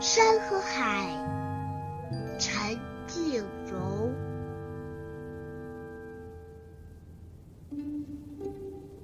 [0.00, 1.14] 山和海，
[2.38, 4.10] 陈静柔。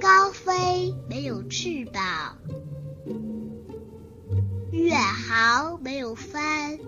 [0.00, 2.38] 高飞没有翅膀，
[4.72, 6.80] 远航没有帆。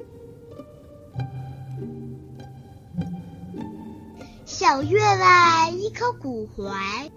[4.44, 7.12] 小月外一颗古槐，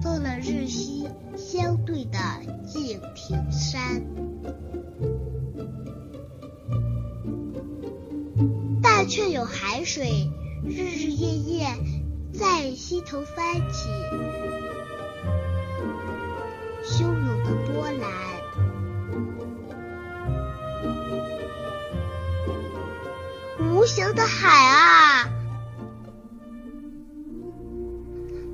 [0.00, 1.06] 做了日夕
[1.36, 2.18] 相对的
[9.06, 10.30] 却有海水
[10.64, 11.66] 日日夜夜
[12.32, 13.88] 在溪头翻起，
[16.82, 18.10] 汹涌的波澜。
[23.60, 25.28] 无形的海啊，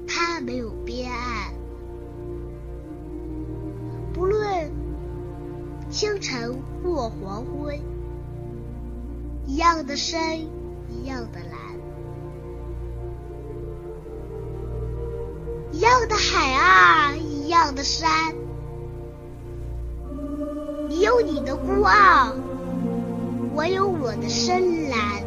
[0.09, 1.54] 它没有边岸，
[4.12, 4.73] 不论
[5.88, 7.80] 清晨或黄昏。
[9.46, 10.49] 一样的深，
[10.88, 11.59] 一样的蓝，
[15.73, 18.35] 一样的海啊，一样的山。
[20.88, 22.32] 你有你的孤傲，
[23.55, 25.24] 我有我的深蓝。